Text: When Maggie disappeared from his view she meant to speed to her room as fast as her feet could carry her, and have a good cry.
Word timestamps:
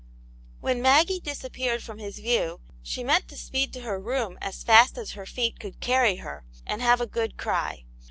When 0.61 0.81
Maggie 0.81 1.19
disappeared 1.19 1.83
from 1.83 1.99
his 1.99 2.15
view 2.17 2.59
she 2.81 3.03
meant 3.03 3.27
to 3.27 3.37
speed 3.37 3.71
to 3.73 3.81
her 3.81 3.99
room 3.99 4.39
as 4.41 4.63
fast 4.63 4.97
as 4.97 5.11
her 5.11 5.27
feet 5.27 5.59
could 5.59 5.79
carry 5.79 6.15
her, 6.15 6.43
and 6.65 6.81
have 6.81 7.01
a 7.01 7.05
good 7.05 7.37
cry. 7.37 7.83